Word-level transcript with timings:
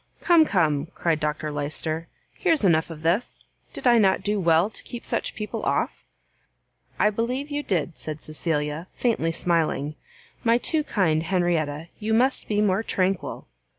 "Come, 0.19 0.45
come," 0.45 0.87
cried 0.95 1.19
Dr 1.19 1.51
Lyster, 1.51 2.07
"here's 2.33 2.65
enough 2.65 2.89
of 2.89 3.03
this; 3.03 3.43
did 3.71 3.85
I 3.85 3.99
not 3.99 4.23
do 4.23 4.39
well 4.39 4.71
to 4.71 4.81
keep 4.83 5.05
such 5.05 5.35
people 5.35 5.61
off?" 5.61 5.91
"I 6.97 7.11
believe 7.11 7.51
you 7.51 7.61
did," 7.61 7.99
said 7.99 8.23
Cecilia, 8.23 8.87
faintly 8.95 9.31
smiling; 9.31 9.93
"my 10.43 10.57
too 10.57 10.83
kind 10.83 11.21
Henrietta, 11.21 11.89
you 11.99 12.15
must 12.15 12.47
be 12.47 12.61
more 12.61 12.81
tranquil!" 12.81 13.47